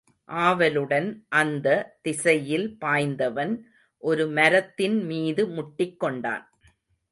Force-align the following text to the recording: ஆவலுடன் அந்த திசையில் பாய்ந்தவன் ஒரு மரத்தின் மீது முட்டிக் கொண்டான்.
ஆவலுடன் 0.29 1.09
அந்த 1.31 1.67
திசையில் 2.01 2.77
பாய்ந்தவன் 2.79 3.53
ஒரு 4.03 4.25
மரத்தின் 4.27 4.97
மீது 5.05 5.47
முட்டிக் 5.47 5.99
கொண்டான். 5.99 6.45